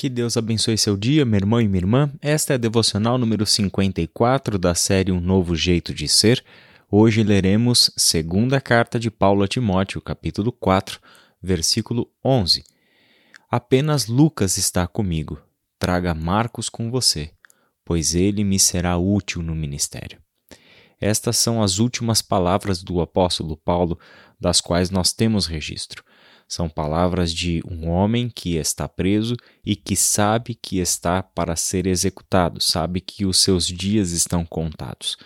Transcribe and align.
Que 0.00 0.08
Deus 0.08 0.38
abençoe 0.38 0.78
seu 0.78 0.96
dia, 0.96 1.26
meu 1.26 1.36
irmão 1.36 1.60
e 1.60 1.68
minha 1.68 1.82
irmã. 1.82 2.10
Esta 2.22 2.54
é 2.54 2.56
a 2.56 2.56
devocional 2.56 3.18
número 3.18 3.44
54 3.44 4.58
da 4.58 4.74
série 4.74 5.12
Um 5.12 5.20
Novo 5.20 5.54
Jeito 5.54 5.92
de 5.92 6.08
Ser. 6.08 6.42
Hoje 6.90 7.22
leremos 7.22 7.92
segunda 7.98 8.62
carta 8.62 8.98
de 8.98 9.10
Paulo 9.10 9.42
a 9.42 9.46
Timóteo, 9.46 10.00
capítulo 10.00 10.52
4, 10.52 10.98
versículo 11.42 12.10
11. 12.24 12.64
Apenas 13.50 14.06
Lucas 14.06 14.56
está 14.56 14.86
comigo. 14.86 15.38
Traga 15.78 16.14
Marcos 16.14 16.70
com 16.70 16.90
você, 16.90 17.32
pois 17.84 18.14
ele 18.14 18.42
me 18.42 18.58
será 18.58 18.96
útil 18.96 19.42
no 19.42 19.54
ministério. 19.54 20.18
Estas 20.98 21.36
são 21.36 21.62
as 21.62 21.78
últimas 21.78 22.22
palavras 22.22 22.82
do 22.82 23.02
apóstolo 23.02 23.54
Paulo, 23.54 23.98
das 24.40 24.62
quais 24.62 24.88
nós 24.88 25.12
temos 25.12 25.44
registro. 25.44 26.02
São 26.50 26.68
palavras 26.68 27.32
de 27.32 27.62
um 27.64 27.88
homem 27.88 28.28
que 28.28 28.56
está 28.56 28.88
preso 28.88 29.36
e 29.64 29.76
que 29.76 29.94
sabe 29.94 30.52
que 30.52 30.80
está 30.80 31.22
para 31.22 31.54
ser 31.54 31.86
executado, 31.86 32.60
sabe 32.60 33.00
que 33.00 33.24
os 33.24 33.38
seus 33.38 33.68
dias 33.68 34.10
estão 34.10 34.44
contados. 34.44 35.16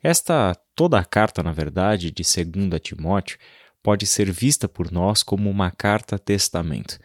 Esta 0.00 0.54
toda 0.76 1.00
a 1.00 1.04
carta, 1.04 1.42
na 1.42 1.50
verdade, 1.50 2.12
de 2.12 2.22
2 2.22 2.80
Timóteo, 2.80 3.38
pode 3.82 4.06
ser 4.06 4.30
vista 4.30 4.68
por 4.68 4.92
nós 4.92 5.24
como 5.24 5.50
uma 5.50 5.72
carta 5.72 6.16
testamento. 6.16 6.96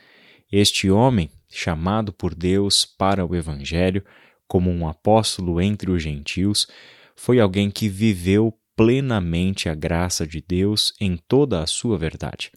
Este 0.51 0.91
homem, 0.91 1.31
chamado 1.49 2.13
por 2.13 2.35
Deus 2.35 2.85
para 2.85 3.26
o 3.26 3.35
evangelho, 3.35 4.05
como 4.48 4.70
um 4.70 4.87
apóstolo 4.87 5.59
entre 5.59 5.89
os 5.89 6.03
gentios, 6.03 6.67
foi 7.15 7.39
alguém 7.39 7.71
que 7.71 7.89
viveu 7.89 8.53
plenamente 8.76 9.67
a 9.67 9.73
graça 9.73 10.27
de 10.27 10.45
Deus 10.48 10.93
em 11.01 11.17
toda 11.17 11.63
a 11.63 11.65
sua 11.65 11.98
verdade. 11.98 12.51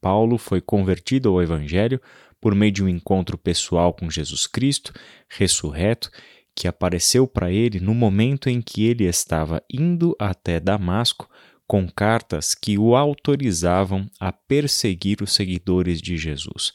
Paulo 0.00 0.38
foi 0.38 0.60
convertido 0.60 1.28
ao 1.28 1.42
Evangelho 1.42 2.00
por 2.40 2.54
meio 2.54 2.72
de 2.72 2.84
um 2.84 2.88
encontro 2.88 3.36
pessoal 3.36 3.92
com 3.92 4.10
Jesus 4.10 4.46
Cristo, 4.46 4.92
ressurreto, 5.28 6.10
que 6.54 6.66
apareceu 6.66 7.26
para 7.26 7.52
ele 7.52 7.78
no 7.78 7.94
momento 7.94 8.48
em 8.48 8.60
que 8.60 8.84
ele 8.84 9.04
estava 9.04 9.62
indo 9.72 10.16
até 10.18 10.58
Damasco 10.58 11.28
com 11.66 11.88
cartas 11.88 12.54
que 12.54 12.78
o 12.78 12.96
autorizavam 12.96 14.08
a 14.18 14.32
perseguir 14.32 15.22
os 15.22 15.32
seguidores 15.32 16.00
de 16.00 16.16
Jesus. 16.16 16.72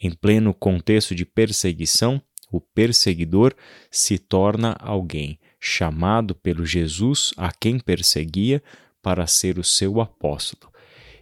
Em 0.00 0.10
pleno 0.10 0.54
contexto 0.54 1.14
de 1.14 1.24
perseguição, 1.24 2.20
o 2.50 2.60
perseguidor 2.60 3.54
se 3.90 4.18
torna 4.18 4.76
alguém 4.80 5.38
chamado 5.60 6.34
pelo 6.34 6.66
Jesus 6.66 7.32
a 7.36 7.52
quem 7.52 7.78
perseguia 7.78 8.62
para 9.00 9.26
ser 9.26 9.58
o 9.58 9.64
seu 9.64 10.00
apóstolo 10.00 10.71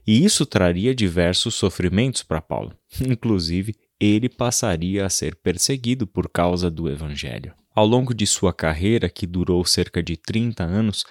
e 0.07 0.25
isso 0.25 0.47
traria 0.47 0.95
diversos 0.95 1.55
sofrimentos 1.55 2.23
para 2.23 2.41
Paulo. 2.41 2.77
Inclusive, 3.01 3.75
ele 3.99 4.29
passaria 4.29 5.05
a 5.05 5.11
ser 5.11 5.37
perseguido 5.37 6.07
por 6.07 6.29
causa 6.29 6.71
do 6.71 6.89
Evangelho. 6.89 7.55
Ao 7.73 7.87
longo 7.87 8.13
de 8.13 8.27
sua 8.27 8.53
carreira, 8.53 9.09
que 9.09 9.27
durou 9.27 9.65
cerca 9.65 10.03
de 10.03 10.17
30 10.17 10.65
anos, 10.65 11.05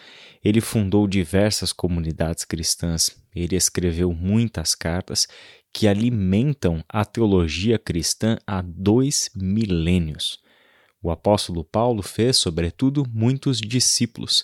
ele 0.43 0.59
fundou 0.59 1.07
diversas 1.07 1.71
comunidades 1.71 2.43
cristãs. 2.43 3.11
Ele 3.33 3.55
escreveu 3.55 4.11
muitas 4.11 4.75
cartas 4.75 5.27
que 5.73 5.87
alimentam 5.87 6.83
a 6.89 7.05
teologia 7.05 7.79
cristã 7.79 8.37
há 8.45 8.61
dois 8.61 9.29
milênios. 9.35 10.39
O 11.01 11.09
apóstolo 11.09 11.63
Paulo 11.63 12.01
fez, 12.01 12.37
sobretudo, 12.37 13.05
muitos 13.09 13.59
discípulos. 13.59 14.43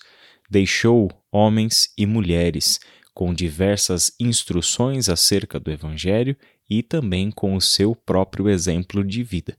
Deixou 0.49 1.11
homens 1.31 1.89
e 1.97 2.05
mulheres 2.05 2.79
com 3.15 3.33
diversas 3.33 4.11
instruções 4.19 5.07
acerca 5.07 5.57
do 5.57 5.71
Evangelho 5.71 6.35
e 6.69 6.83
também 6.83 7.31
com 7.31 7.55
o 7.55 7.61
seu 7.61 7.95
próprio 7.95 8.49
exemplo 8.49 9.05
de 9.05 9.23
vida. 9.23 9.57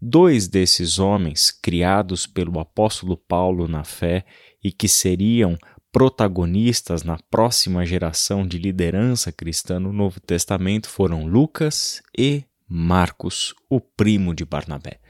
Dois 0.00 0.46
desses 0.46 0.98
homens, 0.98 1.50
criados 1.50 2.26
pelo 2.26 2.60
apóstolo 2.60 3.16
Paulo 3.16 3.66
na 3.66 3.82
fé 3.82 4.26
e 4.62 4.70
que 4.70 4.88
seriam 4.88 5.56
protagonistas 5.90 7.02
na 7.02 7.18
próxima 7.30 7.86
geração 7.86 8.46
de 8.46 8.58
liderança 8.58 9.32
cristã 9.32 9.80
no 9.80 9.92
Novo 9.92 10.20
Testamento, 10.20 10.88
foram 10.88 11.26
Lucas 11.26 12.02
e 12.16 12.44
Marcos, 12.68 13.54
o 13.70 13.80
primo 13.80 14.34
de 14.34 14.44
Barnabé. 14.44 15.00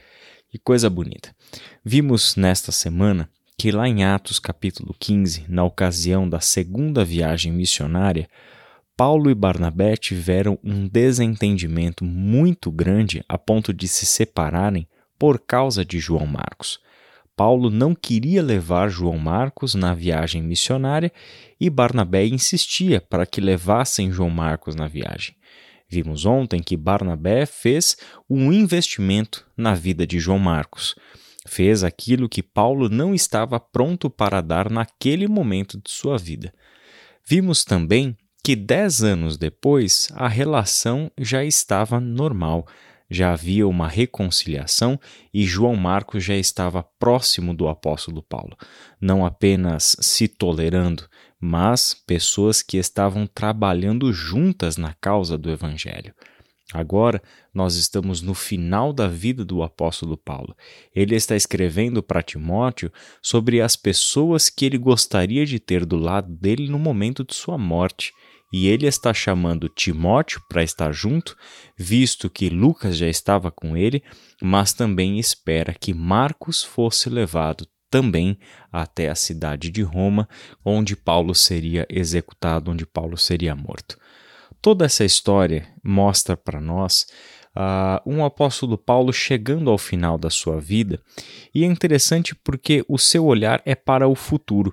Que 0.49 0.59
coisa 0.59 0.89
bonita. 0.89 1.35
Vimos 1.85 2.37
nesta 2.37 2.71
semana 2.71 3.29
que 3.57 3.71
lá 3.71 3.89
em 3.89 4.05
Atos 4.05 4.39
capítulo 4.39 4.95
15, 4.99 5.47
na 5.49 5.65
ocasião 5.65 6.29
da 6.29 6.41
segunda 6.41 7.05
viagem 7.05 7.53
missionária, 7.53 8.29
Paulo 8.97 9.31
e 9.31 9.35
Barnabé 9.35 9.97
tiveram 9.97 10.59
um 10.63 10.87
desentendimento 10.87 12.05
muito 12.05 12.71
grande 12.71 13.25
a 13.29 13.39
ponto 13.39 13.73
de 13.73 13.89
se 13.89 14.05
separarem 14.05 14.87
por 15.19 15.39
causa 15.39 15.85
de 15.85 15.99
João 15.99 16.27
Marcos. 16.27 16.81
Paulo 17.35 17.71
não 17.71 17.95
queria 17.95 18.43
levar 18.43 18.89
João 18.89 19.19
Marcos 19.19 19.75
na 19.75 19.95
viagem 19.95 20.43
missionária 20.43 21.11
e 21.59 21.71
Barnabé 21.71 22.27
insistia 22.27 23.01
para 23.01 23.25
que 23.25 23.41
levassem 23.41 24.13
João 24.13 24.31
Marcos 24.31 24.75
na 24.75 24.87
viagem. 24.87 25.35
Vimos 25.89 26.25
ontem 26.25 26.63
que 26.63 26.77
Barnabé 26.77 27.47
fez 27.47 27.97
um 28.29 28.53
investimento 28.53 29.47
na 29.57 29.75
vida 29.75 30.07
de 30.07 30.19
João 30.19 30.39
Marcos 30.39 30.95
fez 31.47 31.83
aquilo 31.83 32.29
que 32.29 32.43
Paulo 32.43 32.89
não 32.89 33.15
estava 33.15 33.59
pronto 33.59 34.09
para 34.09 34.41
dar 34.41 34.71
naquele 34.71 35.27
momento 35.27 35.81
de 35.83 35.91
sua 35.91 36.17
vida. 36.17 36.53
Vimos 37.25 37.65
também 37.65 38.17
que 38.45 38.57
dez 38.57 39.03
anos 39.03 39.37
depois 39.37 40.09
a 40.15 40.27
relação 40.27 41.11
já 41.19 41.45
estava 41.45 42.01
normal, 42.01 42.67
já 43.09 43.33
havia 43.33 43.69
uma 43.69 43.87
reconciliação 43.87 44.99
e 45.33 45.45
João 45.45 45.77
Marcos 45.77 46.25
já 46.25 46.35
estava 46.35 46.83
próximo 46.83 47.55
do 47.55 47.69
apóstolo 47.69 48.23
Paulo, 48.23 48.57
não 49.01 49.25
apenas 49.25 49.97
se 50.01 50.27
tolerando, 50.27 51.09
mas 51.39 51.95
pessoas 52.07 52.63
que 52.63 52.79
estavam 52.79 53.27
trabalhando 53.27 54.13
juntas 54.13 54.77
na 54.77 54.95
causa 54.95 55.37
do 55.37 55.51
Evangelho. 55.51 56.15
Agora, 56.73 57.23
nós 57.53 57.77
estamos 57.77 58.23
no 58.23 58.33
final 58.33 58.93
da 58.93 59.07
vida 59.07 59.45
do 59.45 59.63
apóstolo 59.63 60.17
Paulo. 60.17 60.57
Ele 60.95 61.15
está 61.15 61.37
escrevendo 61.37 62.03
para 62.03 62.23
Timóteo 62.23 62.91
sobre 63.21 63.61
as 63.61 63.77
pessoas 63.77 64.49
que 64.49 64.65
ele 64.65 64.79
gostaria 64.79 65.45
de 65.45 65.59
ter 65.59 65.85
do 65.85 65.97
lado 65.97 66.33
dele 66.35 66.69
no 66.69 66.79
momento 66.79 67.25
de 67.25 67.35
sua 67.35 67.59
morte. 67.59 68.13
E 68.53 68.69
ele 68.69 68.87
está 68.87 69.15
chamando 69.15 69.69
Timóteo 69.69 70.43
para 70.49 70.63
estar 70.63 70.93
junto, 70.93 71.37
visto 71.77 72.29
que 72.29 72.51
Lucas 72.51 72.97
já 72.97 73.09
estava 73.09 73.51
com 73.51 73.77
ele, 73.77 74.03
mas 74.43 74.75
também 74.75 75.19
espera 75.19 75.75
que 75.75 75.95
Marcos 75.95 76.63
fosse 76.63 77.09
levado 77.09 77.67
também 77.91 78.39
até 78.73 79.11
a 79.11 79.15
cidade 79.15 79.71
de 79.71 79.83
Roma, 79.83 80.27
onde 80.65 80.97
Paulo 80.97 81.35
seria 81.35 81.87
executado, 81.91 82.71
onde 82.71 82.87
Paulo 82.87 83.19
seria 83.19 83.55
morto. 83.55 83.99
Toda 84.63 84.85
essa 84.85 85.05
história 85.05 85.67
mostra 85.83 86.37
para 86.37 86.61
nós 86.61 87.05
uh, 87.57 88.01
um 88.09 88.25
apóstolo 88.25 88.79
Paulo 88.79 89.13
chegando 89.13 89.69
ao 89.69 89.77
final 89.77 90.17
da 90.17 90.31
sua 90.31 90.61
vida, 90.61 91.01
e 91.53 91.65
é 91.65 91.67
interessante 91.67 92.33
porque 92.33 92.85
o 92.89 92.97
seu 92.97 93.27
olhar 93.27 93.61
é 93.67 93.75
para 93.75 94.07
o 94.07 94.15
futuro. 94.15 94.73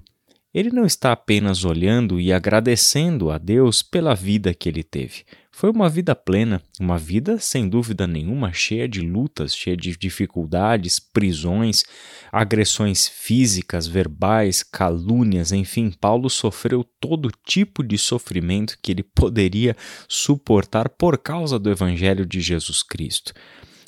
Ele 0.54 0.70
não 0.70 0.86
está 0.86 1.12
apenas 1.12 1.66
olhando 1.66 2.20
e 2.20 2.32
agradecendo 2.32 3.32
a 3.32 3.40
Deus 3.40 3.82
pela 3.82 4.14
vida 4.14 4.54
que 4.54 4.70
ele 4.70 4.84
teve. 4.84 5.24
Foi 5.60 5.70
uma 5.70 5.90
vida 5.90 6.16
plena, 6.16 6.64
uma 6.80 6.98
vida 6.98 7.38
sem 7.38 7.68
dúvida 7.68 8.08
nenhuma 8.08 8.54
cheia 8.54 8.88
de 8.88 9.02
lutas, 9.02 9.54
cheia 9.54 9.76
de 9.76 9.94
dificuldades, 9.98 11.02
prisões, 11.02 11.84
agressões 12.32 13.10
físicas, 13.10 13.86
verbais, 13.86 14.64
calúnias, 14.64 15.52
enfim, 15.52 15.92
Paulo 15.92 16.30
sofreu 16.30 16.82
todo 17.02 17.30
tipo 17.46 17.84
de 17.84 17.98
sofrimento 17.98 18.78
que 18.82 18.94
ele 18.94 19.04
poderia 19.04 19.76
suportar 20.08 20.88
por 20.88 21.18
causa 21.18 21.60
do 21.60 21.70
evangelho 21.70 22.26
de 22.26 22.40
Jesus 22.40 22.82
Cristo. 22.82 23.34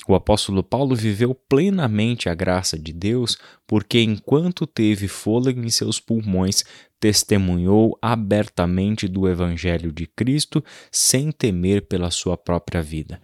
O 0.06 0.14
apóstolo 0.14 0.62
Paulo 0.62 0.94
viveu 0.94 1.34
plenamente 1.34 2.28
a 2.28 2.34
graça 2.34 2.78
de 2.78 2.92
Deus, 2.92 3.38
porque 3.66 4.02
enquanto 4.02 4.66
teve 4.66 5.08
fôlego 5.08 5.64
em 5.64 5.70
seus 5.70 5.98
pulmões, 5.98 6.64
testemunhou 7.02 7.98
abertamente 8.00 9.08
do 9.08 9.28
Evangelho 9.28 9.90
de 9.90 10.06
Cristo 10.06 10.64
sem 10.88 11.32
temer 11.32 11.88
pela 11.88 12.12
sua 12.12 12.36
própria 12.36 12.80
vida. 12.80 13.20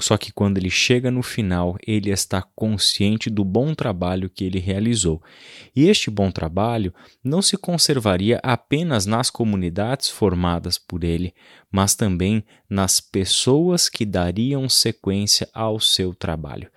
Só 0.00 0.16
que 0.16 0.32
quando 0.32 0.58
ele 0.58 0.70
chega 0.70 1.10
no 1.10 1.22
final, 1.22 1.76
ele 1.86 2.10
está 2.10 2.42
consciente 2.42 3.28
do 3.28 3.44
bom 3.44 3.74
trabalho 3.74 4.30
que 4.30 4.44
ele 4.44 4.58
realizou. 4.58 5.22
E 5.74 5.88
este 5.88 6.10
bom 6.10 6.30
trabalho 6.30 6.92
não 7.22 7.42
se 7.42 7.56
conservaria 7.56 8.40
apenas 8.42 9.06
nas 9.06 9.30
comunidades 9.30 10.08
formadas 10.08 10.78
por 10.78 11.04
ele, 11.04 11.34
mas 11.70 11.94
também 11.94 12.44
nas 12.68 13.00
pessoas 13.00 13.88
que 13.88 14.04
dariam 14.04 14.68
sequência 14.68 15.48
ao 15.52 15.78
seu 15.78 16.14
trabalho. 16.14 16.70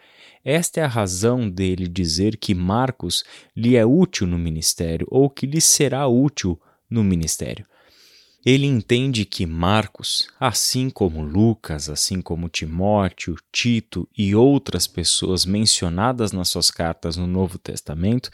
Esta 0.43 0.81
é 0.81 0.83
a 0.83 0.87
razão 0.87 1.49
dele 1.49 1.87
dizer 1.87 2.35
que 2.35 2.53
Marcos 2.53 3.23
lhe 3.55 3.77
é 3.77 3.85
útil 3.85 4.27
no 4.27 4.37
ministério 4.37 5.07
ou 5.09 5.29
que 5.29 5.45
lhe 5.45 5.61
será 5.61 6.05
útil 6.07 6.59
no 6.89 7.03
ministério. 7.03 7.65
Ele 8.45 8.65
entende 8.65 9.23
que 9.23 9.45
Marcos, 9.45 10.27
assim 10.37 10.89
como 10.89 11.23
Lucas, 11.23 11.89
assim 11.89 12.21
como 12.21 12.49
Timóteo, 12.49 13.37
Tito 13.51 14.07
e 14.17 14.35
outras 14.35 14.85
pessoas 14.85 15.45
mencionadas 15.45 16.33
nas 16.33 16.49
suas 16.49 16.69
cartas 16.69 17.15
no 17.15 17.25
Novo 17.25 17.57
Testamento, 17.57 18.29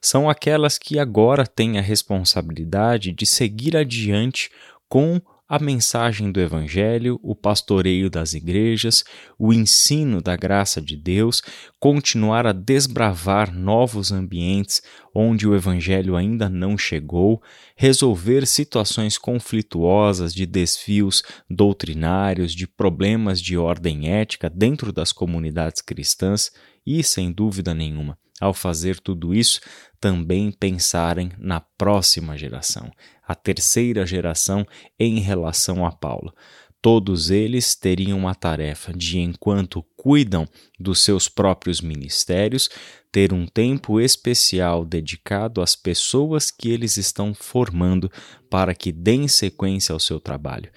são 0.00 0.28
aquelas 0.28 0.78
que 0.78 0.98
agora 0.98 1.46
têm 1.46 1.78
a 1.78 1.82
responsabilidade 1.82 3.12
de 3.12 3.26
seguir 3.26 3.76
adiante 3.76 4.50
com 4.88 5.20
a 5.52 5.58
mensagem 5.58 6.32
do 6.32 6.40
Evangelho, 6.40 7.20
o 7.22 7.36
pastoreio 7.36 8.08
das 8.08 8.32
igrejas, 8.32 9.04
o 9.38 9.52
ensino 9.52 10.22
da 10.22 10.34
graça 10.34 10.80
de 10.80 10.96
Deus, 10.96 11.42
continuar 11.78 12.46
a 12.46 12.52
desbravar 12.52 13.54
novos 13.54 14.10
ambientes 14.10 14.80
onde 15.14 15.46
o 15.46 15.54
Evangelho 15.54 16.16
ainda 16.16 16.48
não 16.48 16.78
chegou, 16.78 17.42
resolver 17.76 18.46
situações 18.46 19.18
conflituosas 19.18 20.32
de 20.32 20.46
desfios 20.46 21.22
doutrinários, 21.50 22.54
de 22.54 22.66
problemas 22.66 23.38
de 23.38 23.58
ordem 23.58 24.08
ética 24.08 24.48
dentro 24.48 24.90
das 24.90 25.12
comunidades 25.12 25.82
cristãs 25.82 26.50
e, 26.86 27.04
sem 27.04 27.30
dúvida 27.30 27.74
nenhuma, 27.74 28.16
ao 28.40 28.54
fazer 28.54 28.98
tudo 28.98 29.34
isso, 29.34 29.60
também 30.00 30.50
pensarem 30.50 31.30
na 31.38 31.60
próxima 31.60 32.38
geração, 32.38 32.90
a 33.32 33.34
terceira 33.34 34.06
geração 34.06 34.66
em 34.98 35.18
relação 35.18 35.84
a 35.84 35.90
Paulo. 35.90 36.32
Todos 36.80 37.30
eles 37.30 37.76
teriam 37.76 38.26
a 38.26 38.34
tarefa 38.34 38.92
de, 38.92 39.20
enquanto 39.20 39.84
cuidam 39.96 40.48
dos 40.78 41.00
seus 41.00 41.28
próprios 41.28 41.80
ministérios, 41.80 42.68
ter 43.10 43.32
um 43.32 43.46
tempo 43.46 44.00
especial 44.00 44.84
dedicado 44.84 45.62
às 45.62 45.76
pessoas 45.76 46.50
que 46.50 46.70
eles 46.70 46.96
estão 46.96 47.32
formando 47.32 48.10
para 48.50 48.74
que 48.74 48.90
deem 48.90 49.28
sequência 49.28 49.92
ao 49.92 50.00
seu 50.00 50.18
trabalho. 50.18 50.72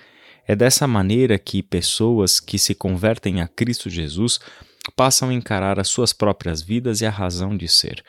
É 0.47 0.55
dessa 0.55 0.85
maneira 0.85 1.39
que 1.39 1.63
pessoas 1.63 2.39
que 2.39 2.59
se 2.59 2.75
convertem 2.75 3.41
a 3.41 3.47
Cristo 3.47 3.89
Jesus 3.89 4.39
passam 4.95 5.29
a 5.29 5.33
encarar 5.33 5.79
as 5.79 5.87
suas 5.87 6.13
próprias 6.13 6.61
vidas 6.61 7.01
e 7.01 7.05
a 7.05 7.09
razão 7.09 7.57
de 7.57 7.67
ser. 7.67 8.03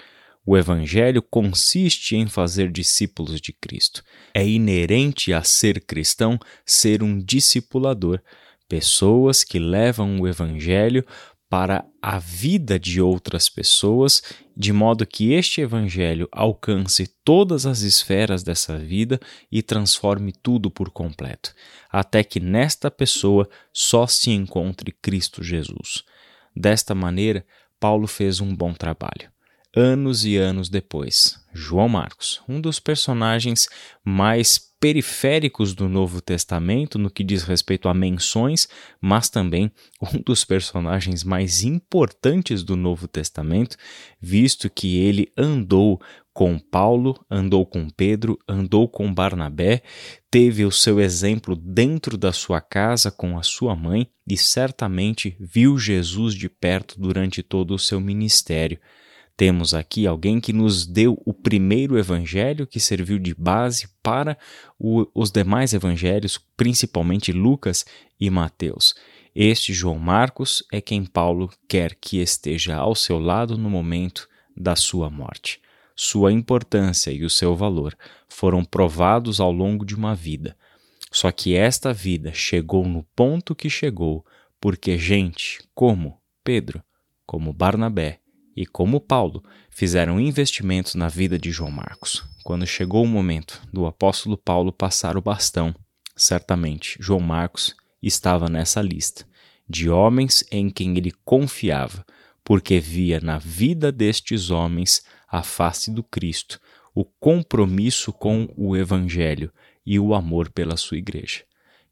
O 0.48 0.56
Evangelho 0.56 1.20
consiste 1.20 2.14
em 2.14 2.28
fazer 2.28 2.70
discípulos 2.70 3.40
de 3.40 3.52
Cristo. 3.52 4.04
É 4.32 4.46
inerente 4.46 5.32
a 5.32 5.42
ser 5.42 5.80
cristão 5.84 6.38
ser 6.64 7.02
um 7.02 7.18
discipulador, 7.18 8.20
pessoas 8.68 9.42
que 9.42 9.58
levam 9.58 10.20
o 10.20 10.28
Evangelho 10.28 11.04
para 11.48 11.84
a 12.00 12.20
vida 12.20 12.78
de 12.78 13.00
outras 13.00 13.48
pessoas, 13.48 14.22
de 14.56 14.72
modo 14.72 15.04
que 15.04 15.32
este 15.32 15.60
Evangelho 15.60 16.28
alcance 16.30 17.08
todas 17.24 17.66
as 17.66 17.80
esferas 17.80 18.44
dessa 18.44 18.78
vida 18.78 19.18
e 19.50 19.62
transforme 19.62 20.32
tudo 20.32 20.70
por 20.70 20.90
completo, 20.90 21.52
até 21.90 22.22
que 22.22 22.38
nesta 22.38 22.88
pessoa 22.88 23.48
só 23.72 24.06
se 24.06 24.30
encontre 24.30 24.92
Cristo 25.02 25.42
Jesus. 25.42 26.04
Desta 26.54 26.94
maneira, 26.94 27.44
Paulo 27.80 28.06
fez 28.06 28.40
um 28.40 28.54
bom 28.54 28.72
trabalho. 28.72 29.35
Anos 29.78 30.24
e 30.24 30.38
anos 30.38 30.70
depois, 30.70 31.38
João 31.52 31.86
Marcos, 31.86 32.40
um 32.48 32.62
dos 32.62 32.80
personagens 32.80 33.68
mais 34.02 34.58
periféricos 34.80 35.74
do 35.74 35.86
Novo 35.86 36.22
Testamento 36.22 36.98
no 36.98 37.10
que 37.10 37.22
diz 37.22 37.42
respeito 37.42 37.86
a 37.86 37.92
menções, 37.92 38.66
mas 38.98 39.28
também 39.28 39.70
um 40.00 40.18
dos 40.24 40.46
personagens 40.46 41.22
mais 41.22 41.62
importantes 41.62 42.62
do 42.62 42.74
Novo 42.74 43.06
Testamento, 43.06 43.76
visto 44.18 44.70
que 44.70 44.96
ele 44.96 45.30
andou 45.36 46.00
com 46.32 46.58
Paulo, 46.58 47.22
andou 47.30 47.66
com 47.66 47.90
Pedro, 47.90 48.38
andou 48.48 48.88
com 48.88 49.12
Barnabé, 49.12 49.82
teve 50.30 50.64
o 50.64 50.72
seu 50.72 50.98
exemplo 50.98 51.54
dentro 51.54 52.16
da 52.16 52.32
sua 52.32 52.62
casa 52.62 53.10
com 53.10 53.38
a 53.38 53.42
sua 53.42 53.76
mãe 53.76 54.08
e 54.26 54.38
certamente 54.38 55.36
viu 55.38 55.76
Jesus 55.76 56.34
de 56.34 56.48
perto 56.48 56.98
durante 56.98 57.42
todo 57.42 57.74
o 57.74 57.78
seu 57.78 58.00
ministério. 58.00 58.80
Temos 59.36 59.74
aqui 59.74 60.06
alguém 60.06 60.40
que 60.40 60.52
nos 60.52 60.86
deu 60.86 61.20
o 61.26 61.34
primeiro 61.34 61.98
evangelho 61.98 62.66
que 62.66 62.80
serviu 62.80 63.18
de 63.18 63.34
base 63.34 63.88
para 64.02 64.38
o, 64.78 65.06
os 65.14 65.30
demais 65.30 65.74
evangelhos, 65.74 66.38
principalmente 66.56 67.32
Lucas 67.32 67.84
e 68.18 68.30
Mateus. 68.30 68.94
Este 69.34 69.74
João 69.74 69.98
Marcos 69.98 70.64
é 70.72 70.80
quem 70.80 71.04
Paulo 71.04 71.50
quer 71.68 71.94
que 71.94 72.18
esteja 72.18 72.76
ao 72.76 72.94
seu 72.94 73.18
lado 73.18 73.58
no 73.58 73.68
momento 73.68 74.26
da 74.56 74.74
sua 74.74 75.10
morte 75.10 75.60
sua 75.96 76.30
importância 76.30 77.10
e 77.10 77.24
o 77.24 77.30
seu 77.30 77.56
valor 77.56 77.96
foram 78.28 78.62
provados 78.62 79.40
ao 79.40 79.50
longo 79.50 79.84
de 79.86 79.94
uma 79.94 80.14
vida. 80.14 80.54
Só 81.10 81.32
que 81.32 81.54
esta 81.54 81.92
vida 81.92 82.34
chegou 82.34 82.86
no 82.86 83.02
ponto 83.16 83.54
que 83.54 83.70
chegou 83.70 84.24
porque 84.60 84.98
gente 84.98 85.58
como 85.74 86.20
Pedro, 86.44 86.82
como 87.24 87.52
Barnabé 87.52 88.20
e 88.56 88.64
como 88.64 89.00
Paulo 89.00 89.44
fizeram 89.68 90.18
investimentos 90.18 90.94
na 90.94 91.08
vida 91.08 91.38
de 91.38 91.50
João 91.50 91.70
Marcos. 91.70 92.24
Quando 92.42 92.66
chegou 92.66 93.04
o 93.04 93.08
momento 93.08 93.60
do 93.72 93.86
apóstolo 93.86 94.36
Paulo 94.36 94.72
passar 94.72 95.16
o 95.16 95.22
bastão, 95.22 95.74
certamente 96.16 96.96
João 97.00 97.20
Marcos 97.20 97.76
estava 98.02 98.48
nessa 98.48 98.80
lista 98.80 99.26
de 99.68 99.90
homens 99.90 100.44
em 100.50 100.70
quem 100.70 100.96
ele 100.96 101.12
confiava, 101.24 102.04
porque 102.44 102.78
via 102.78 103.20
na 103.20 103.38
vida 103.38 103.90
destes 103.90 104.50
homens 104.50 105.04
a 105.28 105.42
face 105.42 105.90
do 105.90 106.02
Cristo, 106.02 106.60
o 106.94 107.04
compromisso 107.04 108.12
com 108.12 108.48
o 108.56 108.76
Evangelho 108.76 109.52
e 109.84 109.98
o 109.98 110.14
amor 110.14 110.50
pela 110.50 110.76
sua 110.76 110.96
igreja. 110.96 111.42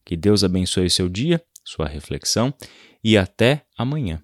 Que 0.04 0.16
Deus 0.16 0.44
abençoe 0.44 0.88
seu 0.88 1.08
dia, 1.08 1.42
sua 1.64 1.88
reflexão 1.88 2.54
e 3.02 3.18
até 3.18 3.64
amanhã. 3.76 4.22